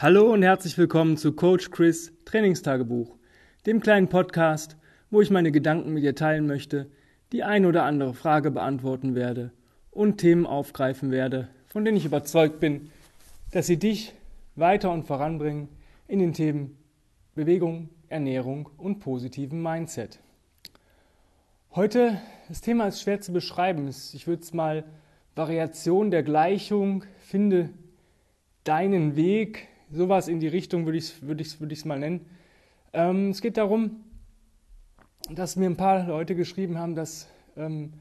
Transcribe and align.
Hallo 0.00 0.32
und 0.32 0.44
herzlich 0.44 0.78
willkommen 0.78 1.16
zu 1.16 1.32
Coach 1.32 1.72
Chris 1.72 2.12
Trainingstagebuch, 2.24 3.16
dem 3.66 3.80
kleinen 3.80 4.06
Podcast, 4.06 4.76
wo 5.10 5.20
ich 5.20 5.30
meine 5.30 5.50
Gedanken 5.50 5.92
mit 5.92 6.04
dir 6.04 6.14
teilen 6.14 6.46
möchte, 6.46 6.88
die 7.32 7.42
ein 7.42 7.66
oder 7.66 7.82
andere 7.82 8.14
Frage 8.14 8.52
beantworten 8.52 9.16
werde 9.16 9.50
und 9.90 10.18
Themen 10.18 10.46
aufgreifen 10.46 11.10
werde, 11.10 11.48
von 11.66 11.84
denen 11.84 11.96
ich 11.96 12.04
überzeugt 12.04 12.60
bin, 12.60 12.92
dass 13.50 13.66
sie 13.66 13.76
dich 13.76 14.14
weiter 14.54 14.92
und 14.92 15.02
voranbringen 15.02 15.68
in 16.06 16.20
den 16.20 16.32
Themen 16.32 16.78
Bewegung, 17.34 17.88
Ernährung 18.08 18.70
und 18.76 19.00
positiven 19.00 19.60
Mindset. 19.60 20.20
Heute, 21.72 22.20
das 22.46 22.60
Thema 22.60 22.86
ist 22.86 23.02
schwer 23.02 23.20
zu 23.20 23.32
beschreiben. 23.32 23.88
Ich 23.88 24.28
würde 24.28 24.44
es 24.44 24.54
mal 24.54 24.84
Variation 25.34 26.12
der 26.12 26.22
Gleichung, 26.22 27.02
finde 27.18 27.70
deinen 28.62 29.16
Weg 29.16 29.66
sowas 29.90 30.28
in 30.28 30.40
die 30.40 30.48
Richtung 30.48 30.84
würde 30.86 30.98
ich 30.98 31.04
es 31.04 31.22
würd 31.22 31.60
würd 31.60 31.84
mal 31.86 31.98
nennen. 31.98 32.26
Ähm, 32.92 33.30
es 33.30 33.40
geht 33.40 33.56
darum, 33.56 34.04
dass 35.30 35.56
mir 35.56 35.68
ein 35.68 35.76
paar 35.76 36.06
Leute 36.06 36.34
geschrieben 36.34 36.78
haben, 36.78 36.94
dass 36.94 37.28
ähm, 37.56 37.92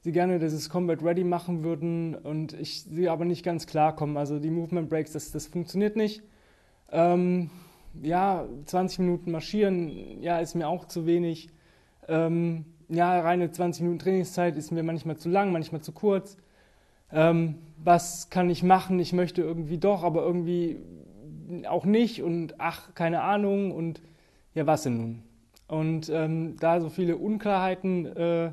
sie 0.00 0.12
gerne 0.12 0.38
dieses 0.38 0.68
Combat 0.70 1.02
Ready 1.02 1.24
machen 1.24 1.64
würden 1.64 2.14
und 2.14 2.52
ich 2.54 2.82
sie 2.82 3.08
aber 3.08 3.24
nicht 3.24 3.44
ganz 3.44 3.66
klarkommen. 3.66 4.16
Also 4.16 4.38
die 4.38 4.50
Movement 4.50 4.88
Breaks, 4.88 5.12
das, 5.12 5.32
das 5.32 5.46
funktioniert 5.46 5.96
nicht. 5.96 6.22
Ähm, 6.90 7.50
ja, 8.02 8.46
20 8.66 9.00
Minuten 9.00 9.30
marschieren, 9.30 10.22
ja, 10.22 10.38
ist 10.38 10.54
mir 10.54 10.68
auch 10.68 10.86
zu 10.86 11.06
wenig. 11.06 11.48
Ähm, 12.06 12.64
ja, 12.88 13.20
reine 13.20 13.50
20 13.50 13.82
Minuten 13.82 13.98
Trainingszeit 13.98 14.56
ist 14.56 14.70
mir 14.70 14.82
manchmal 14.82 15.16
zu 15.16 15.28
lang, 15.28 15.52
manchmal 15.52 15.82
zu 15.82 15.92
kurz. 15.92 16.36
Ähm, 17.12 17.56
was 17.82 18.30
kann 18.30 18.50
ich 18.50 18.62
machen? 18.62 18.98
Ich 18.98 19.12
möchte 19.12 19.42
irgendwie 19.42 19.78
doch, 19.78 20.02
aber 20.02 20.22
irgendwie 20.22 20.78
auch 21.66 21.84
nicht 21.84 22.22
und 22.22 22.60
ach, 22.60 22.94
keine 22.94 23.22
Ahnung 23.22 23.72
und 23.72 24.00
ja, 24.54 24.66
was 24.66 24.82
denn 24.82 24.96
nun? 24.96 25.22
Und 25.68 26.08
ähm, 26.08 26.56
da 26.58 26.80
so 26.80 26.88
viele 26.88 27.16
Unklarheiten 27.16 28.06
äh, 28.06 28.52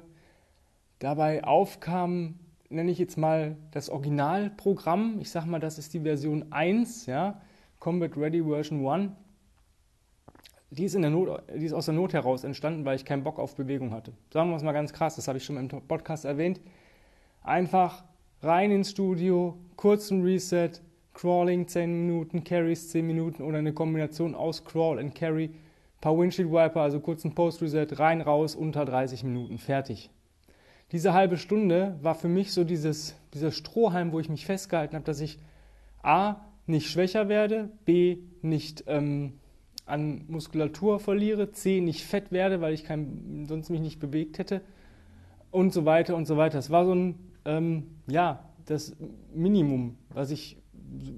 dabei 1.00 1.44
aufkamen, 1.44 2.39
nenne 2.69 2.92
ich 2.92 3.00
jetzt 3.00 3.17
mal 3.17 3.56
das 3.72 3.89
Originalprogramm. 3.89 5.19
Ich 5.19 5.30
sage 5.30 5.47
mal, 5.47 5.59
das 5.59 5.78
ist 5.78 5.94
die 5.94 6.02
Version 6.02 6.52
1, 6.52 7.06
ja, 7.06 7.42
Combat 7.80 8.17
Ready 8.17 8.44
Version 8.44 8.86
1. 8.86 9.12
Die 10.72 10.84
ist, 10.84 10.95
in 10.95 11.03
der 11.03 11.12
Not, 11.12 11.44
die 11.56 11.66
ist 11.66 11.73
aus 11.73 11.86
der 11.86 11.94
Not 11.94 12.12
heraus 12.12 12.44
entstanden, 12.44 12.84
weil 12.84 12.97
ich 12.97 13.06
keinen 13.06 13.23
Bock 13.23 13.39
auf 13.39 13.56
Bewegung 13.56 13.94
hatte. 13.94 14.12
Sagen 14.34 14.50
wir 14.50 14.58
es 14.58 14.64
mal 14.64 14.73
ganz 14.73 14.91
krass, 14.91 15.16
das 15.16 15.28
habe 15.28 15.38
ich 15.38 15.45
schon 15.45 15.58
im 15.58 15.69
Podcast 15.69 16.25
erwähnt. 16.25 16.59
Einfach 17.44 18.03
rein 18.41 18.72
ins 18.72 18.91
Studio, 18.91 19.58
kurzen 19.78 20.23
Reset, 20.23 20.72
Crawling 21.16 21.66
10 21.66 22.05
Minuten, 22.05 22.44
Carries 22.44 22.89
10 22.89 23.08
Minuten 23.08 23.41
oder 23.41 23.58
eine 23.58 23.73
Kombination 23.73 24.35
aus 24.35 24.66
Crawl 24.66 24.99
und 24.99 25.16
Carry, 25.16 25.49
paar 26.02 26.17
Windshield 26.17 26.52
Wiper, 26.52 26.81
also 26.81 26.99
kurzen 26.99 27.33
Post 27.33 27.61
Reset, 27.61 27.88
rein, 27.94 28.22
raus, 28.22 28.53
unter 28.53 28.83
30 28.83 29.23
Minuten, 29.23 29.57
fertig. 29.57 30.09
Diese 30.91 31.13
halbe 31.13 31.38
Stunde 31.38 31.97
war 32.02 32.16
für 32.16 32.27
mich 32.27 32.52
so 32.52 32.66
dieses, 32.66 33.16
dieser 33.33 33.52
Strohhalm, 33.52 34.11
wo 34.11 34.19
ich 34.19 34.30
mich 34.30 34.45
festgehalten 34.45 34.95
habe, 34.95 35.05
dass 35.05 35.22
ich 35.22 35.39
A, 36.03 36.35
nicht 36.67 36.89
schwächer 36.89 37.29
werde, 37.29 37.69
B, 37.85 38.17
nicht 38.41 38.83
ähm, 38.88 39.39
an 39.85 40.25
Muskulatur 40.27 41.00
verliere, 41.00 41.52
C, 41.52 41.79
nicht 41.79 42.03
fett 42.03 42.31
werde, 42.31 42.59
weil 42.59 42.73
ich 42.73 42.83
kein, 42.83 43.45
sonst 43.47 43.69
mich 43.69 43.81
nicht 43.81 44.00
bewegt 44.00 44.38
hätte 44.38 44.61
und 45.50 45.73
so 45.73 45.85
weiter 45.85 46.16
und 46.16 46.25
so 46.25 46.35
weiter. 46.35 46.57
Das 46.57 46.72
war 46.72 46.85
so 46.85 46.94
ein, 46.94 47.16
ähm, 47.45 47.83
ja, 48.07 48.44
das 48.66 48.95
Minimum, 49.33 49.97
was 50.09 50.31
ich 50.31 50.57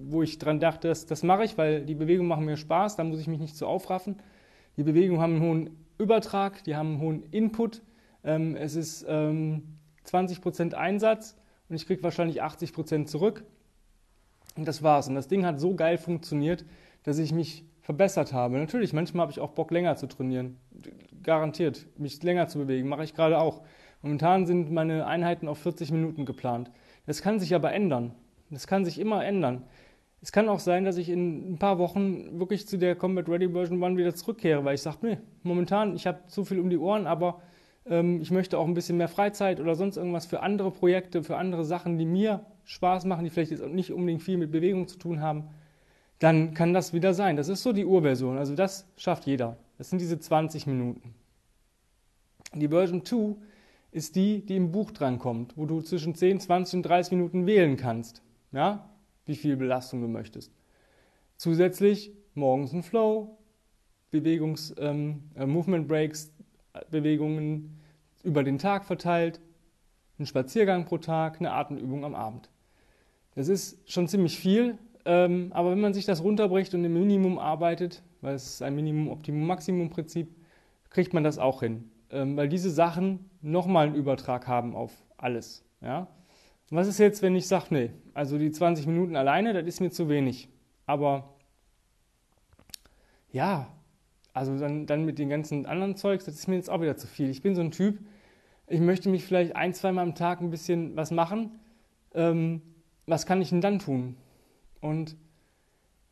wo 0.10 0.24
ich 0.24 0.40
dran 0.40 0.60
dachte, 0.60 0.88
das, 0.88 1.06
das 1.06 1.24
mache 1.24 1.44
ich, 1.44 1.58
weil 1.58 1.86
die 1.86 1.96
Bewegungen 1.96 2.28
machen 2.28 2.46
mir 2.46 2.58
Spaß, 2.58 2.96
da 2.96 3.04
muss 3.04 3.20
ich 3.20 3.28
mich 3.28 3.40
nicht 3.40 3.56
so 3.56 3.68
aufraffen. 3.68 4.18
Die 4.78 4.84
Bewegungen 4.84 5.22
haben 5.22 5.36
einen 5.36 5.44
hohen 5.44 5.70
Übertrag, 5.98 6.64
die 6.64 6.76
haben 6.76 6.94
einen 6.94 7.00
hohen 7.00 7.24
Input. 7.32 7.82
Ähm, 8.24 8.56
es 8.56 8.76
ist 8.76 9.06
ähm, 9.08 9.78
20% 10.06 10.74
Einsatz 10.74 11.38
und 11.70 11.76
ich 11.76 11.86
kriege 11.86 12.04
wahrscheinlich 12.04 12.44
80% 12.44 13.06
zurück. 13.06 13.44
Und 14.56 14.68
das 14.68 14.82
war's. 14.82 15.08
Und 15.08 15.16
das 15.16 15.28
Ding 15.28 15.46
hat 15.46 15.60
so 15.60 15.76
geil 15.76 15.98
funktioniert, 15.98 16.66
dass 17.04 17.20
ich 17.20 17.32
mich 17.32 17.66
verbessert 17.82 18.34
habe. 18.34 18.58
Natürlich, 18.58 18.92
manchmal 18.94 19.24
habe 19.24 19.32
ich 19.32 19.40
auch 19.40 19.52
Bock, 19.52 19.72
länger 19.72 19.96
zu 19.96 20.08
trainieren. 20.08 20.58
Garantiert, 21.24 21.88
mich 21.98 22.22
länger 22.24 22.48
zu 22.48 22.58
bewegen, 22.60 22.90
mache 22.90 23.04
ich 23.04 23.14
gerade 23.14 23.40
auch. 23.40 23.62
Momentan 24.02 24.46
sind 24.46 24.72
meine 24.72 25.08
Einheiten 25.08 25.48
auf 25.48 25.60
40 25.60 25.92
Minuten 25.92 26.26
geplant. 26.26 26.72
Das 27.06 27.22
kann 27.22 27.40
sich 27.40 27.56
aber 27.56 27.74
ändern. 27.74 28.14
Das 28.50 28.68
kann 28.68 28.86
sich 28.86 29.00
immer 29.00 29.26
ändern. 29.26 29.64
Es 30.22 30.32
kann 30.32 30.50
auch 30.50 30.60
sein, 30.60 30.84
dass 30.84 30.98
ich 30.98 31.10
in 31.10 31.54
ein 31.54 31.58
paar 31.60 31.78
Wochen 31.78 32.40
wirklich 32.40 32.68
zu 32.68 32.78
der 32.78 32.96
Combat 32.96 33.30
Ready 33.30 33.50
Version 33.50 33.84
1 33.84 33.98
wieder 33.98 34.16
zurückkehre, 34.16 34.66
weil 34.66 34.76
ich 34.76 34.82
sage, 34.82 34.98
nee, 35.02 35.18
momentan, 35.44 35.96
ich 35.96 36.08
habe 36.08 36.20
zu 36.28 36.44
viel 36.44 36.60
um 36.60 36.70
die 36.70 36.78
Ohren, 36.78 37.06
aber 37.06 37.42
ähm, 37.86 38.20
ich 38.22 38.32
möchte 38.32 38.58
auch 38.58 38.66
ein 38.66 38.74
bisschen 38.74 38.98
mehr 38.98 39.10
Freizeit 39.10 39.60
oder 39.60 39.76
sonst 39.76 39.98
irgendwas 39.98 40.26
für 40.26 40.42
andere 40.42 40.72
Projekte, 40.72 41.24
für 41.24 41.38
andere 41.38 41.66
Sachen, 41.66 41.98
die 41.98 42.06
mir 42.06 42.46
Spaß 42.66 43.06
machen, 43.06 43.26
die 43.26 43.30
vielleicht 43.30 43.52
jetzt 43.52 43.66
nicht 43.68 43.92
unbedingt 43.92 44.24
viel 44.24 44.38
mit 44.38 44.52
Bewegung 44.52 44.88
zu 44.88 44.98
tun 44.98 45.22
haben, 45.22 45.50
dann 46.20 46.56
kann 46.56 46.74
das 46.74 46.94
wieder 46.94 47.14
sein. 47.14 47.38
Das 47.38 47.48
ist 47.48 47.62
so 47.62 47.72
die 47.72 47.86
Urversion. 47.86 48.40
Also 48.40 48.56
das 48.56 48.88
schafft 48.98 49.28
jeder. 49.28 49.58
Das 49.78 49.92
sind 49.92 50.00
diese 50.00 50.20
20 50.20 50.66
Minuten. 50.66 51.14
Die 52.56 52.70
Version 52.70 53.06
2 53.06 53.36
ist 53.92 54.16
die, 54.16 54.44
die 54.44 54.56
im 54.56 54.72
Buch 54.72 54.90
drankommt, 54.92 55.54
wo 55.56 55.66
du 55.66 55.82
zwischen 55.82 56.16
10, 56.16 56.40
20 56.40 56.78
und 56.78 56.84
30 56.84 57.12
Minuten 57.12 57.46
wählen 57.46 57.78
kannst 57.78 58.24
ja, 58.52 58.90
wie 59.26 59.36
viel 59.36 59.58
Belastung 59.58 60.02
du 60.02 60.08
möchtest. 60.08 60.52
Zusätzlich 61.36 62.12
morgens 62.34 62.74
ein 62.74 62.84
Flow, 62.84 63.38
Bewegungs, 64.12 64.74
ähm, 64.80 65.24
äh, 65.36 65.46
Movement 65.46 65.88
Breaks, 65.88 66.32
Bewegungen 66.92 67.80
über 68.24 68.44
den 68.44 68.58
Tag 68.58 68.86
verteilt, 68.86 69.42
ein 70.20 70.26
Spaziergang 70.26 70.86
pro 70.86 70.98
Tag, 70.98 71.40
eine 71.40 71.52
Atemübung 71.52 72.06
am 72.06 72.16
Abend. 72.16 72.50
Das 73.36 73.48
ist 73.48 73.90
schon 73.92 74.08
ziemlich 74.08 74.40
viel, 74.40 74.78
ähm, 75.06 75.52
aber 75.54 75.72
wenn 75.72 75.80
man 75.80 75.94
sich 75.94 76.06
das 76.06 76.24
runterbricht 76.24 76.74
und 76.74 76.84
im 76.84 76.94
Minimum 76.94 77.40
arbeitet, 77.40 78.04
weil 78.22 78.36
es 78.36 78.46
ist 78.46 78.62
ein 78.62 78.76
Minimum-Optimum-Maximum-Prinzip, 78.76 80.28
kriegt 80.90 81.14
man 81.14 81.24
das 81.24 81.38
auch 81.38 81.62
hin. 81.62 81.92
Ähm, 82.10 82.36
weil 82.36 82.50
diese 82.50 82.72
Sachen 82.72 83.30
nochmal 83.42 83.88
einen 83.88 83.96
Übertrag 83.96 84.48
haben 84.48 84.76
auf 84.76 84.92
alles. 85.18 85.64
Ja? 85.82 86.08
Was 86.70 86.88
ist 86.88 86.98
jetzt, 86.98 87.22
wenn 87.22 87.36
ich 87.36 87.48
sage, 87.48 87.68
nee, 87.70 87.92
also 88.14 88.38
die 88.38 88.52
20 88.52 88.88
Minuten 88.88 89.16
alleine, 89.16 89.54
das 89.54 89.66
ist 89.66 89.80
mir 89.80 89.90
zu 89.90 90.10
wenig. 90.10 90.50
Aber 90.86 91.36
ja, 93.32 93.68
also 94.34 94.58
dann, 94.58 94.86
dann 94.86 95.06
mit 95.06 95.18
den 95.18 95.30
ganzen 95.30 95.66
anderen 95.66 95.96
Zeugs, 95.96 96.26
das 96.26 96.36
ist 96.36 96.48
mir 96.48 96.56
jetzt 96.56 96.70
auch 96.70 96.82
wieder 96.82 96.98
zu 96.98 97.08
viel. 97.08 97.30
Ich 97.30 97.42
bin 97.42 97.56
so 97.56 97.62
ein 97.62 97.72
Typ, 97.72 98.00
ich 98.68 98.82
möchte 98.82 99.10
mich 99.10 99.24
vielleicht 99.24 99.56
ein, 99.56 99.74
zweimal 99.74 100.04
am 100.04 100.16
Tag 100.16 100.42
ein 100.42 100.50
bisschen 100.50 100.96
was 100.98 101.12
machen. 101.12 101.60
Ähm, 102.14 102.62
was 103.06 103.26
kann 103.26 103.42
ich 103.42 103.50
denn 103.50 103.62
dann 103.62 103.80
tun? 103.80 104.18
Und 104.82 105.16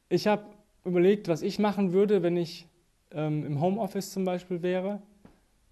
ich 0.08 0.28
habe 0.28 0.46
überlegt, 0.86 1.28
was 1.28 1.42
ich 1.42 1.60
machen 1.60 1.92
würde, 1.92 2.24
wenn 2.24 2.38
ich 2.38 2.68
ähm, 3.12 3.46
im 3.46 3.60
Homeoffice 3.60 4.12
zum 4.12 4.24
Beispiel 4.24 4.62
wäre. 4.62 5.02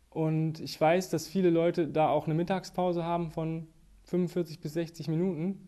Und 0.10 0.60
ich 0.60 0.80
weiß, 0.80 1.10
dass 1.10 1.28
viele 1.28 1.50
Leute 1.50 1.88
da 1.88 2.10
auch 2.10 2.26
eine 2.26 2.36
Mittagspause 2.36 3.04
haben 3.04 3.32
von 3.32 3.68
45 4.14 4.60
bis 4.60 4.74
60 4.74 5.08
Minuten. 5.08 5.68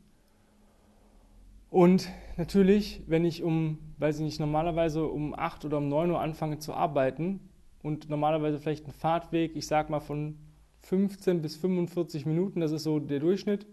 Und 1.71 2.09
natürlich, 2.37 3.01
wenn 3.07 3.25
ich 3.25 3.41
um, 3.41 3.79
weiß 3.97 4.17
ich 4.17 4.21
nicht, 4.21 4.39
normalerweise 4.39 5.07
um 5.07 5.33
8 5.33 5.65
oder 5.65 5.79
um 5.79 5.89
9 5.89 6.11
Uhr 6.11 6.21
anfange 6.21 6.59
zu 6.59 6.75
arbeiten 6.75 7.39
und 7.81 8.07
normalerweise 8.07 8.59
vielleicht 8.59 8.85
ein 8.85 8.91
Fahrtweg, 8.91 9.55
ich 9.55 9.65
sag 9.65 9.89
mal 9.89 9.99
von 9.99 10.37
15 10.81 11.41
bis 11.41 11.55
45 11.55 12.27
Minuten, 12.27 12.59
das 12.59 12.71
ist 12.71 12.83
so 12.83 12.99
der 12.99 13.19
Durchschnitt, 13.19 13.65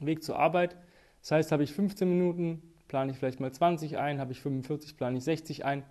Weg 0.00 0.24
zur 0.24 0.38
Arbeit. 0.38 0.78
Das 1.20 1.32
heißt, 1.32 1.52
habe 1.52 1.64
ich 1.64 1.72
15 1.74 2.08
Minuten, 2.08 2.62
plane 2.88 3.12
ich 3.12 3.18
vielleicht 3.18 3.40
mal 3.40 3.52
20 3.52 3.98
ein, 3.98 4.20
habe 4.20 4.32
ich 4.32 4.40
45, 4.40 4.96
plane 4.96 5.18
ich 5.18 5.24
60 5.24 5.66
ein. 5.66 5.84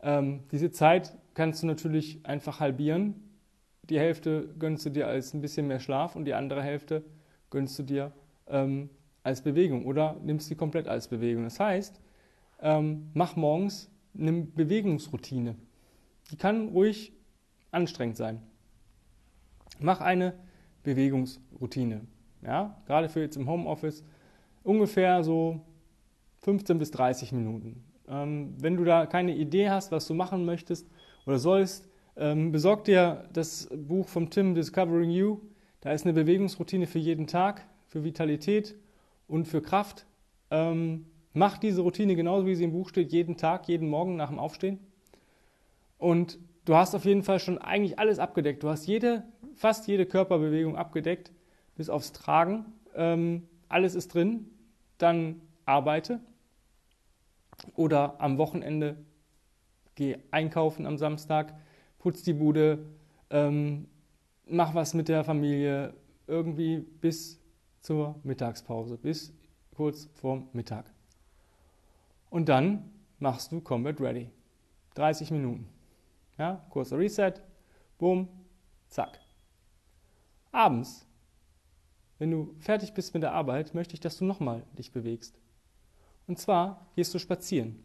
Ähm, 0.00 0.44
diese 0.52 0.70
Zeit 0.70 1.18
kannst 1.34 1.64
du 1.64 1.66
natürlich 1.66 2.24
einfach 2.24 2.60
halbieren 2.60 3.27
die 3.88 3.98
Hälfte 3.98 4.48
gönnst 4.58 4.86
du 4.86 4.90
dir 4.90 5.06
als 5.06 5.34
ein 5.34 5.40
bisschen 5.40 5.66
mehr 5.66 5.80
Schlaf 5.80 6.16
und 6.16 6.24
die 6.24 6.34
andere 6.34 6.62
Hälfte 6.62 7.04
gönnst 7.50 7.78
du 7.78 7.82
dir 7.82 8.12
ähm, 8.46 8.90
als 9.22 9.42
Bewegung 9.42 9.86
oder 9.86 10.16
nimmst 10.22 10.48
sie 10.48 10.54
komplett 10.54 10.88
als 10.88 11.08
Bewegung. 11.08 11.44
Das 11.44 11.60
heißt, 11.60 12.00
ähm, 12.60 13.10
mach 13.14 13.36
morgens 13.36 13.90
eine 14.16 14.32
Bewegungsroutine. 14.32 15.56
Die 16.30 16.36
kann 16.36 16.68
ruhig 16.68 17.12
anstrengend 17.70 18.16
sein. 18.16 18.42
Mach 19.78 20.00
eine 20.00 20.34
Bewegungsroutine. 20.82 22.02
Ja? 22.42 22.80
Gerade 22.86 23.08
für 23.08 23.20
jetzt 23.20 23.36
im 23.36 23.48
Homeoffice 23.48 24.04
ungefähr 24.62 25.22
so 25.24 25.60
15 26.40 26.78
bis 26.78 26.90
30 26.90 27.32
Minuten. 27.32 27.84
Ähm, 28.08 28.54
wenn 28.58 28.76
du 28.76 28.84
da 28.84 29.06
keine 29.06 29.34
Idee 29.34 29.70
hast, 29.70 29.92
was 29.92 30.06
du 30.06 30.14
machen 30.14 30.44
möchtest 30.44 30.88
oder 31.26 31.38
sollst, 31.38 31.87
ähm, 32.18 32.52
besorg 32.52 32.84
dir 32.84 33.24
das 33.32 33.68
Buch 33.74 34.08
vom 34.08 34.30
Tim 34.30 34.54
Discovering 34.54 35.10
You. 35.10 35.40
Da 35.80 35.92
ist 35.92 36.04
eine 36.04 36.12
Bewegungsroutine 36.12 36.86
für 36.86 36.98
jeden 36.98 37.26
Tag, 37.26 37.66
für 37.86 38.04
Vitalität 38.04 38.74
und 39.26 39.46
für 39.46 39.62
Kraft. 39.62 40.06
Ähm, 40.50 41.06
Mach 41.38 41.56
diese 41.56 41.82
Routine 41.82 42.16
genauso, 42.16 42.46
wie 42.46 42.56
sie 42.56 42.64
im 42.64 42.72
Buch 42.72 42.88
steht, 42.88 43.12
jeden 43.12 43.36
Tag, 43.36 43.68
jeden 43.68 43.88
Morgen 43.88 44.16
nach 44.16 44.30
dem 44.30 44.40
Aufstehen. 44.40 44.80
Und 45.96 46.36
du 46.64 46.74
hast 46.74 46.96
auf 46.96 47.04
jeden 47.04 47.22
Fall 47.22 47.38
schon 47.38 47.58
eigentlich 47.58 47.98
alles 48.00 48.18
abgedeckt. 48.18 48.64
Du 48.64 48.68
hast 48.68 48.88
jede, 48.88 49.22
fast 49.54 49.86
jede 49.86 50.04
Körperbewegung 50.04 50.76
abgedeckt, 50.76 51.30
bis 51.76 51.90
aufs 51.90 52.12
Tragen. 52.12 52.66
Ähm, 52.96 53.46
alles 53.68 53.94
ist 53.94 54.14
drin. 54.14 54.50
Dann 54.98 55.40
arbeite. 55.64 56.18
Oder 57.76 58.20
am 58.20 58.36
Wochenende 58.36 58.96
geh 59.94 60.16
einkaufen 60.32 60.86
am 60.86 60.98
Samstag, 60.98 61.54
putz 61.98 62.22
die 62.22 62.32
Bude, 62.32 62.86
ähm, 63.30 63.88
mach 64.46 64.74
was 64.74 64.94
mit 64.94 65.08
der 65.08 65.24
Familie, 65.24 65.94
irgendwie 66.26 66.78
bis 66.78 67.40
zur 67.80 68.18
Mittagspause, 68.22 68.96
bis 68.98 69.32
kurz 69.74 70.08
vorm 70.14 70.48
Mittag. 70.52 70.92
Und 72.30 72.48
dann 72.48 72.90
machst 73.18 73.52
du 73.52 73.60
Combat 73.60 74.00
Ready. 74.00 74.30
30 74.94 75.30
Minuten. 75.30 75.68
Ja, 76.36 76.66
kurzer 76.70 76.98
Reset, 76.98 77.34
boom, 77.98 78.28
zack. 78.88 79.20
Abends, 80.50 81.06
wenn 82.18 82.30
du 82.30 82.54
fertig 82.58 82.94
bist 82.94 83.14
mit 83.14 83.22
der 83.22 83.32
Arbeit, 83.32 83.74
möchte 83.74 83.94
ich, 83.94 84.00
dass 84.00 84.18
du 84.18 84.24
nochmal 84.24 84.64
dich 84.76 84.92
bewegst. 84.92 85.38
Und 86.26 86.38
zwar 86.38 86.86
gehst 86.96 87.14
du 87.14 87.18
spazieren. 87.18 87.84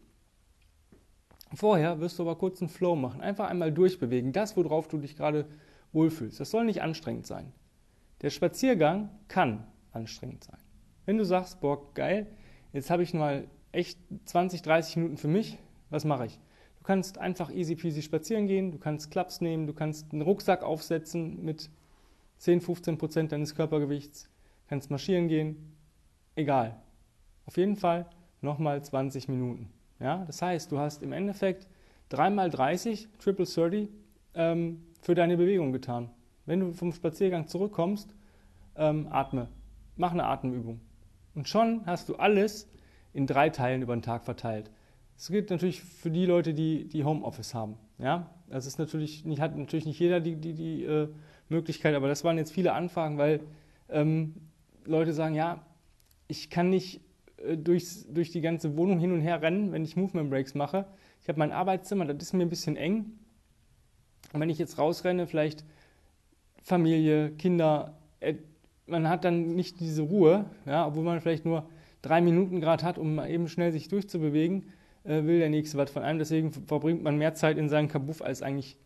Vorher 1.56 2.00
wirst 2.00 2.18
du 2.18 2.22
aber 2.22 2.36
kurz 2.36 2.60
einen 2.60 2.68
Flow 2.68 2.96
machen, 2.96 3.20
einfach 3.20 3.48
einmal 3.48 3.72
durchbewegen, 3.72 4.32
das, 4.32 4.56
worauf 4.56 4.88
du 4.88 4.98
dich 4.98 5.16
gerade 5.16 5.46
wohlfühlst. 5.92 6.40
Das 6.40 6.50
soll 6.50 6.64
nicht 6.64 6.82
anstrengend 6.82 7.26
sein. 7.26 7.52
Der 8.22 8.30
Spaziergang 8.30 9.10
kann 9.28 9.66
anstrengend 9.92 10.44
sein. 10.44 10.58
Wenn 11.06 11.18
du 11.18 11.24
sagst, 11.24 11.60
boah, 11.60 11.92
geil, 11.94 12.26
jetzt 12.72 12.90
habe 12.90 13.02
ich 13.02 13.14
mal 13.14 13.46
echt 13.72 13.98
20, 14.24 14.62
30 14.62 14.96
Minuten 14.96 15.16
für 15.16 15.28
mich, 15.28 15.58
was 15.90 16.04
mache 16.04 16.26
ich? 16.26 16.40
Du 16.78 16.84
kannst 16.84 17.18
einfach 17.18 17.50
easy 17.50 17.76
peasy 17.76 18.02
spazieren 18.02 18.46
gehen, 18.46 18.72
du 18.72 18.78
kannst 18.78 19.10
Klaps 19.10 19.40
nehmen, 19.40 19.66
du 19.66 19.74
kannst 19.74 20.12
einen 20.12 20.22
Rucksack 20.22 20.62
aufsetzen 20.62 21.44
mit 21.44 21.70
10, 22.38 22.60
15 22.60 22.98
Prozent 22.98 23.32
deines 23.32 23.54
Körpergewichts, 23.54 24.28
kannst 24.68 24.90
marschieren 24.90 25.28
gehen, 25.28 25.76
egal. 26.34 26.80
Auf 27.46 27.56
jeden 27.56 27.76
Fall 27.76 28.06
nochmal 28.40 28.82
20 28.82 29.28
Minuten. 29.28 29.70
Ja? 30.00 30.24
Das 30.26 30.42
heißt, 30.42 30.70
du 30.72 30.78
hast 30.78 31.02
im 31.02 31.12
Endeffekt 31.12 31.68
3 32.10 32.30
mal 32.30 32.50
30, 32.50 33.08
Triple 33.18 33.46
30, 33.46 33.88
ähm, 34.34 34.82
für 35.00 35.14
deine 35.14 35.36
Bewegung 35.36 35.72
getan. 35.72 36.10
Wenn 36.46 36.60
du 36.60 36.72
vom 36.72 36.92
Spaziergang 36.92 37.46
zurückkommst, 37.46 38.14
ähm, 38.76 39.08
atme, 39.10 39.48
mach 39.96 40.12
eine 40.12 40.24
Atemübung. 40.24 40.80
Und 41.34 41.48
schon 41.48 41.84
hast 41.86 42.08
du 42.08 42.16
alles 42.16 42.68
in 43.12 43.26
drei 43.26 43.50
Teilen 43.50 43.82
über 43.82 43.94
den 43.94 44.02
Tag 44.02 44.24
verteilt. 44.24 44.70
Das 45.16 45.28
gilt 45.28 45.50
natürlich 45.50 45.82
für 45.82 46.10
die 46.10 46.26
Leute, 46.26 46.54
die, 46.54 46.88
die 46.88 47.04
Homeoffice 47.04 47.54
haben. 47.54 47.76
Ja, 47.98 48.30
das 48.48 48.66
ist 48.66 48.78
natürlich 48.78 49.24
nicht, 49.24 49.40
hat 49.40 49.56
natürlich 49.56 49.86
nicht 49.86 50.00
jeder 50.00 50.20
die, 50.20 50.36
die, 50.36 50.54
die 50.54 50.84
äh, 50.84 51.08
Möglichkeit, 51.48 51.94
aber 51.94 52.08
das 52.08 52.24
waren 52.24 52.36
jetzt 52.36 52.52
viele 52.52 52.72
Anfragen, 52.72 53.18
weil 53.18 53.40
ähm, 53.88 54.34
Leute 54.84 55.12
sagen, 55.12 55.34
ja, 55.34 55.64
ich 56.26 56.50
kann 56.50 56.70
nicht 56.70 57.00
äh, 57.38 57.56
durchs, 57.56 58.06
durch 58.12 58.30
die 58.30 58.40
ganze 58.40 58.76
Wohnung 58.76 58.98
hin 58.98 59.12
und 59.12 59.20
her 59.20 59.42
rennen, 59.42 59.72
wenn 59.72 59.84
ich 59.84 59.96
Movement 59.96 60.30
Breaks 60.30 60.54
mache. 60.54 60.86
Ich 61.20 61.28
habe 61.28 61.38
mein 61.38 61.52
Arbeitszimmer, 61.52 62.04
das 62.04 62.22
ist 62.22 62.32
mir 62.32 62.42
ein 62.42 62.50
bisschen 62.50 62.76
eng. 62.76 63.12
Und 64.32 64.40
wenn 64.40 64.50
ich 64.50 64.58
jetzt 64.58 64.78
rausrenne, 64.78 65.26
vielleicht 65.26 65.64
Familie, 66.62 67.30
Kinder, 67.30 67.98
äh, 68.20 68.34
man 68.86 69.08
hat 69.08 69.24
dann 69.24 69.54
nicht 69.54 69.80
diese 69.80 70.02
Ruhe, 70.02 70.46
ja, 70.66 70.86
obwohl 70.86 71.04
man 71.04 71.20
vielleicht 71.20 71.44
nur 71.44 71.68
drei 72.02 72.20
Minuten 72.20 72.60
gerade 72.60 72.84
hat, 72.84 72.98
um 72.98 73.18
eben 73.24 73.48
schnell 73.48 73.72
sich 73.72 73.88
durchzubewegen, 73.88 74.64
äh, 75.04 75.24
will 75.24 75.38
der 75.38 75.50
Nächste 75.50 75.78
was 75.78 75.90
von 75.90 76.02
einem. 76.02 76.18
Deswegen 76.18 76.52
verbringt 76.52 77.02
man 77.02 77.16
mehr 77.16 77.34
Zeit 77.34 77.58
in 77.58 77.68
seinem 77.68 77.88
Kabuff, 77.88 78.22
als 78.22 78.42
eigentlich 78.42 78.76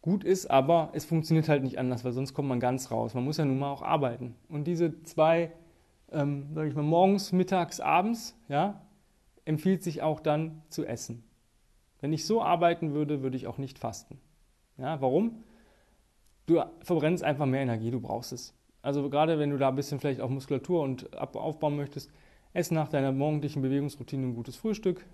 gut 0.00 0.24
ist, 0.24 0.50
aber 0.50 0.90
es 0.92 1.04
funktioniert 1.04 1.48
halt 1.48 1.62
nicht 1.62 1.78
anders, 1.78 2.04
weil 2.04 2.12
sonst 2.12 2.34
kommt 2.34 2.48
man 2.48 2.60
ganz 2.60 2.90
raus. 2.90 3.14
Man 3.14 3.24
muss 3.24 3.36
ja 3.36 3.44
nun 3.44 3.58
mal 3.58 3.70
auch 3.70 3.82
arbeiten. 3.82 4.34
Und 4.48 4.66
diese 4.66 5.02
zwei, 5.02 5.52
ähm, 6.12 6.48
sage 6.54 6.68
ich 6.68 6.74
mal, 6.74 6.82
morgens, 6.82 7.32
mittags, 7.32 7.80
abends, 7.80 8.36
ja, 8.48 8.82
empfiehlt 9.44 9.82
sich 9.82 10.02
auch 10.02 10.20
dann 10.20 10.62
zu 10.68 10.84
essen. 10.84 11.24
Wenn 12.00 12.12
ich 12.12 12.26
so 12.26 12.42
arbeiten 12.42 12.92
würde, 12.92 13.22
würde 13.22 13.36
ich 13.36 13.46
auch 13.46 13.58
nicht 13.58 13.78
fasten. 13.78 14.20
Ja, 14.76 15.00
warum? 15.00 15.44
Du 16.46 16.62
verbrennst 16.80 17.24
einfach 17.24 17.46
mehr 17.46 17.60
Energie, 17.60 17.90
du 17.90 18.00
brauchst 18.00 18.32
es. 18.32 18.54
Also 18.80 19.10
gerade 19.10 19.38
wenn 19.38 19.50
du 19.50 19.58
da 19.58 19.68
ein 19.68 19.74
bisschen 19.74 20.00
vielleicht 20.00 20.20
auch 20.20 20.30
Muskulatur 20.30 20.82
und 20.82 21.16
aufbauen 21.18 21.76
möchtest, 21.76 22.10
ess 22.52 22.70
nach 22.70 22.88
deiner 22.88 23.12
morgendlichen 23.12 23.60
Bewegungsroutine 23.60 24.26
ein 24.26 24.34
gutes 24.34 24.56
Frühstück, 24.56 25.04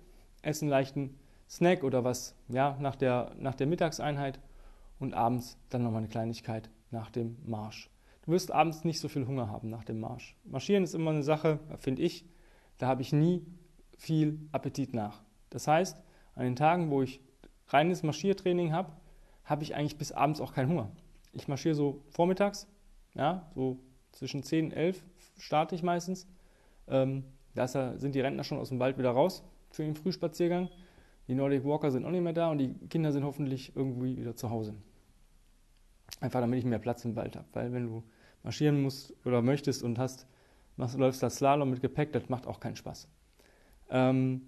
ess 0.41 0.61
einen 0.61 0.69
leichten 0.69 1.17
Snack 1.49 1.83
oder 1.83 2.03
was, 2.03 2.35
ja, 2.47 2.77
nach 2.79 2.95
der, 2.95 3.31
nach 3.37 3.55
der 3.55 3.67
Mittagseinheit 3.67 4.39
und 4.99 5.13
abends 5.13 5.57
dann 5.69 5.83
nochmal 5.83 5.99
eine 5.99 6.07
Kleinigkeit 6.07 6.69
nach 6.91 7.09
dem 7.09 7.37
Marsch. 7.45 7.89
Du 8.25 8.31
wirst 8.31 8.51
abends 8.51 8.83
nicht 8.83 8.99
so 8.99 9.07
viel 9.07 9.27
Hunger 9.27 9.49
haben 9.49 9.69
nach 9.69 9.83
dem 9.83 9.99
Marsch. 9.99 10.35
Marschieren 10.45 10.83
ist 10.83 10.95
immer 10.95 11.11
eine 11.11 11.23
Sache, 11.23 11.59
finde 11.77 12.01
ich, 12.01 12.25
da 12.79 12.87
habe 12.87 13.01
ich 13.03 13.13
nie 13.13 13.45
viel 13.97 14.39
Appetit 14.51 14.93
nach. 14.93 15.21
Das 15.51 15.67
heißt, 15.67 15.97
an 16.33 16.43
den 16.43 16.55
Tagen, 16.55 16.89
wo 16.89 17.03
ich 17.03 17.21
reines 17.67 18.03
Marschiertraining 18.03 18.73
habe, 18.73 18.91
habe 19.43 19.63
ich 19.63 19.75
eigentlich 19.75 19.97
bis 19.97 20.11
abends 20.11 20.41
auch 20.41 20.53
keinen 20.53 20.69
Hunger. 20.69 20.91
Ich 21.33 21.47
marschiere 21.47 21.75
so 21.75 22.03
vormittags, 22.09 22.67
ja, 23.13 23.49
so 23.53 23.79
zwischen 24.11 24.41
10 24.41 24.65
und 24.65 24.71
11 24.71 25.05
starte 25.37 25.75
ich 25.75 25.83
meistens. 25.83 26.27
Ähm, 26.87 27.25
da 27.53 27.67
sind 27.67 28.15
die 28.15 28.21
Rentner 28.21 28.43
schon 28.43 28.57
aus 28.57 28.69
dem 28.69 28.79
Wald 28.79 28.97
wieder 28.97 29.11
raus 29.11 29.43
für 29.69 29.83
den 29.83 29.95
Frühspaziergang. 29.95 30.69
Die 31.27 31.35
Nordic 31.35 31.63
Walker 31.63 31.91
sind 31.91 32.05
auch 32.05 32.11
nicht 32.11 32.23
mehr 32.23 32.33
da 32.33 32.51
und 32.51 32.57
die 32.57 32.73
Kinder 32.89 33.11
sind 33.11 33.23
hoffentlich 33.23 33.75
irgendwie 33.75 34.17
wieder 34.17 34.35
zu 34.35 34.49
Hause. 34.49 34.75
Einfach 36.19 36.39
damit 36.39 36.59
ich 36.59 36.65
mehr 36.65 36.79
Platz 36.79 37.05
im 37.05 37.15
Wald 37.15 37.35
habe. 37.35 37.47
Weil 37.53 37.73
wenn 37.73 37.87
du 37.87 38.03
marschieren 38.43 38.81
musst 38.81 39.13
oder 39.25 39.41
möchtest 39.41 39.83
und 39.83 39.99
hast, 39.99 40.27
machst, 40.77 40.97
läufst 40.97 41.21
das 41.23 41.37
Slalom 41.37 41.69
mit 41.69 41.81
Gepäck, 41.81 42.13
das 42.13 42.29
macht 42.29 42.47
auch 42.47 42.59
keinen 42.59 42.75
Spaß. 42.75 43.07
Ähm, 43.89 44.41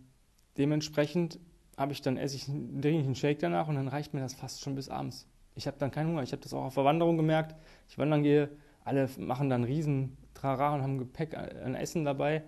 dementsprechend 0.58 1.40
habe 1.78 1.94
ich 1.94 2.02
dann 2.02 2.18
esse 2.18 2.36
ich 2.36 2.48
einen, 2.48 2.84
einen 2.84 3.16
Shake 3.16 3.40
danach 3.40 3.68
und 3.68 3.76
dann 3.76 3.88
reicht 3.88 4.14
mir 4.14 4.22
das 4.22 4.34
fast 4.34 4.62
schon 4.62 4.76
bis 4.76 4.90
abends. 4.90 5.28
Ich 5.56 5.68
habe 5.68 5.78
dann 5.80 5.92
keinen 5.92 6.10
Hunger. 6.10 6.24
Ich 6.24 6.32
habe 6.32 6.42
das 6.42 6.54
auch 6.54 6.66
auf 6.66 6.76
der 6.76 6.86
Wanderung 6.86 7.18
gemerkt. 7.18 7.56
Ich 7.90 7.98
wandern 7.98 8.24
gehe, 8.24 8.50
alle 8.84 9.10
machen 9.18 9.50
dann 9.50 9.64
riesen 9.64 10.18
Trara 10.34 10.74
und 10.76 10.82
haben 10.82 11.00
Gepäck 11.00 11.36
an 11.36 11.76
Essen 11.76 12.06
dabei. 12.06 12.44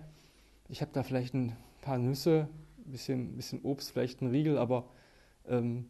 Ich 0.68 0.80
habe 0.80 0.92
da 0.92 1.02
vielleicht 1.02 1.34
ein 1.34 1.56
paar 1.82 1.98
Nüsse, 1.98 2.48
ein 2.78 2.92
bisschen, 2.92 3.36
bisschen 3.36 3.62
Obst, 3.62 3.90
vielleicht 3.90 4.22
ein 4.22 4.30
Riegel, 4.30 4.58
aber 4.58 4.88
ähm, 5.48 5.88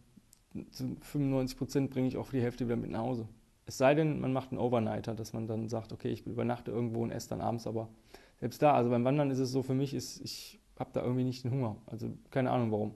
zu 0.70 0.96
95 1.00 1.58
Prozent 1.58 1.90
bringe 1.90 2.08
ich 2.08 2.16
auch 2.16 2.30
die 2.30 2.42
Hälfte 2.42 2.66
wieder 2.66 2.76
mit 2.76 2.90
nach 2.90 3.00
Hause. 3.00 3.28
Es 3.66 3.78
sei 3.78 3.94
denn, 3.94 4.20
man 4.20 4.32
macht 4.32 4.50
einen 4.50 4.58
Overnighter, 4.58 5.14
dass 5.14 5.32
man 5.32 5.46
dann 5.46 5.68
sagt, 5.68 5.92
okay, 5.92 6.08
ich 6.08 6.26
übernachte 6.26 6.70
irgendwo 6.70 7.02
und 7.02 7.10
esse 7.12 7.28
dann 7.28 7.40
abends, 7.40 7.66
aber 7.66 7.88
selbst 8.40 8.60
da, 8.62 8.74
also 8.74 8.90
beim 8.90 9.04
Wandern 9.04 9.30
ist 9.30 9.38
es 9.38 9.52
so 9.52 9.62
für 9.62 9.74
mich, 9.74 9.94
ist, 9.94 10.20
ich 10.22 10.58
habe 10.78 10.90
da 10.92 11.02
irgendwie 11.02 11.24
nicht 11.24 11.44
den 11.44 11.52
Hunger. 11.52 11.76
Also 11.86 12.10
keine 12.30 12.50
Ahnung 12.50 12.72
warum. 12.72 12.94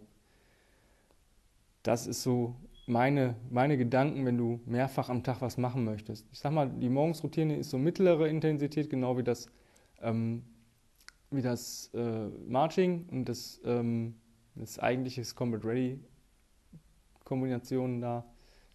Das 1.82 2.06
ist 2.06 2.22
so 2.22 2.56
meine, 2.86 3.36
meine 3.50 3.76
Gedanken, 3.76 4.24
wenn 4.24 4.38
du 4.38 4.60
mehrfach 4.66 5.10
am 5.10 5.22
Tag 5.22 5.40
was 5.40 5.58
machen 5.58 5.84
möchtest. 5.84 6.26
Ich 6.32 6.38
sag 6.38 6.52
mal, 6.52 6.68
die 6.68 6.88
Morgensroutine 6.88 7.56
ist 7.56 7.70
so 7.70 7.78
mittlere 7.78 8.26
Intensität, 8.28 8.90
genau 8.90 9.16
wie 9.16 9.22
das, 9.22 9.46
ähm, 10.00 10.42
wie 11.30 11.42
das 11.42 11.90
äh, 11.94 12.28
Marching 12.48 13.06
und 13.10 13.28
das, 13.28 13.60
ähm, 13.64 14.14
das 14.54 14.78
eigentliche 14.78 15.22
Combat 15.34 15.64
Ready 15.64 16.00
Kombinationen 17.24 18.00
da 18.00 18.24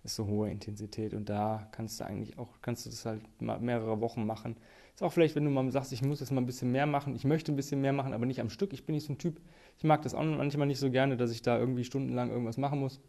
ist 0.04 0.16
so 0.16 0.26
hohe 0.28 0.50
Intensität 0.50 1.14
und 1.14 1.30
da 1.30 1.68
kannst 1.72 2.00
du 2.00 2.06
eigentlich 2.06 2.38
auch, 2.38 2.48
kannst 2.62 2.86
du 2.86 2.90
das 2.90 3.06
halt 3.06 3.22
mehrere 3.42 4.00
Wochen 4.00 4.26
machen. 4.26 4.56
Ist 4.96 5.04
auch 5.04 5.12
vielleicht, 5.12 5.36
wenn 5.36 5.44
du 5.46 5.52
mal 5.52 5.70
sagst, 5.72 5.92
ich 5.92 6.02
muss 6.02 6.20
jetzt 6.20 6.32
mal 6.32 6.42
ein 6.42 6.46
bisschen 6.46 6.72
mehr 6.72 6.86
machen, 6.86 7.16
ich 7.16 7.26
möchte 7.26 7.52
ein 7.52 7.56
bisschen 7.56 7.82
mehr 7.82 7.94
machen, 7.94 8.14
aber 8.14 8.26
nicht 8.26 8.40
am 8.40 8.50
Stück. 8.50 8.72
Ich 8.74 8.86
bin 8.86 8.96
nicht 8.96 9.06
so 9.06 9.14
ein 9.14 9.18
Typ, 9.18 9.42
ich 9.78 9.84
mag 9.84 10.02
das 10.02 10.14
auch 10.14 10.24
manchmal 10.24 10.68
nicht 10.68 10.80
so 10.80 10.90
gerne, 10.90 11.18
dass 11.18 11.32
ich 11.32 11.42
da 11.42 11.58
irgendwie 11.60 11.84
stundenlang 11.84 12.30
irgendwas 12.30 12.58
machen 12.58 12.80
muss. 12.80 13.02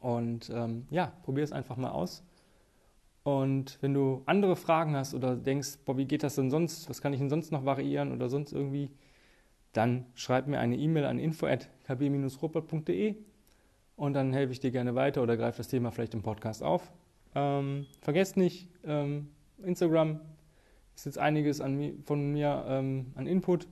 Und 0.00 0.50
ähm, 0.50 0.86
ja, 0.90 1.12
probier 1.22 1.44
es 1.44 1.52
einfach 1.52 1.76
mal 1.76 1.90
aus. 1.90 2.22
Und 3.24 3.78
wenn 3.80 3.92
du 3.92 4.22
andere 4.26 4.54
Fragen 4.54 4.94
hast 4.94 5.14
oder 5.14 5.34
denkst, 5.34 5.78
boah, 5.84 5.96
wie 5.96 6.04
geht 6.04 6.22
das 6.22 6.36
denn 6.36 6.48
sonst, 6.48 6.88
was 6.88 7.00
kann 7.02 7.12
ich 7.12 7.18
denn 7.18 7.28
sonst 7.28 7.50
noch 7.50 7.64
variieren 7.64 8.12
oder 8.12 8.28
sonst 8.28 8.52
irgendwie, 8.52 8.92
dann 9.72 10.06
schreib 10.14 10.46
mir 10.46 10.60
eine 10.60 10.76
E-Mail 10.76 11.06
an 11.06 11.18
info.kb-robot.de 11.18 13.16
und 13.96 14.12
dann 14.12 14.32
helfe 14.32 14.52
ich 14.52 14.60
dir 14.60 14.70
gerne 14.70 14.94
weiter 14.94 15.22
oder 15.22 15.36
greife 15.36 15.58
das 15.58 15.68
Thema 15.68 15.90
vielleicht 15.90 16.14
im 16.14 16.22
Podcast 16.22 16.62
auf. 16.62 16.92
Ähm, 17.34 17.86
vergesst 18.00 18.36
nicht, 18.36 18.68
ähm, 18.84 19.28
Instagram 19.62 20.20
ist 20.94 21.06
jetzt 21.06 21.18
einiges 21.18 21.60
an, 21.60 22.02
von 22.04 22.32
mir 22.32 22.64
ähm, 22.68 23.12
an 23.14 23.26
Input. 23.26 23.68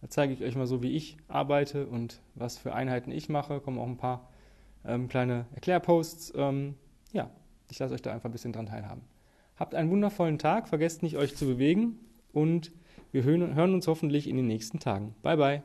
Da 0.00 0.08
zeige 0.08 0.32
ich 0.32 0.42
euch 0.42 0.54
mal 0.54 0.66
so, 0.66 0.82
wie 0.82 0.92
ich 0.92 1.16
arbeite 1.28 1.86
und 1.86 2.20
was 2.34 2.58
für 2.58 2.74
Einheiten 2.74 3.10
ich 3.10 3.28
mache. 3.28 3.60
Kommen 3.60 3.78
auch 3.78 3.86
ein 3.86 3.96
paar 3.96 4.28
ähm, 4.84 5.08
kleine 5.08 5.46
Erklärposts. 5.54 6.32
Ähm, 6.36 6.74
ja, 7.12 7.30
ich 7.70 7.78
lasse 7.78 7.94
euch 7.94 8.02
da 8.02 8.12
einfach 8.12 8.28
ein 8.28 8.32
bisschen 8.32 8.52
dran 8.52 8.66
teilhaben. 8.66 9.02
Habt 9.56 9.74
einen 9.74 9.90
wundervollen 9.90 10.38
Tag, 10.38 10.68
vergesst 10.68 11.02
nicht, 11.02 11.16
euch 11.16 11.36
zu 11.36 11.46
bewegen 11.46 11.98
und 12.32 12.72
Wir 13.10 13.24
hören 13.24 13.72
uns 13.72 13.88
hoffentlich 13.88 14.28
in 14.28 14.36
den 14.36 14.46
nächsten 14.46 14.80
Tagen. 14.80 15.14
Bye 15.22 15.36
bye. 15.38 15.62